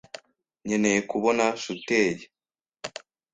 Nkeneye 0.65 0.99
kubona 1.11 1.45
shuteye. 1.61 2.23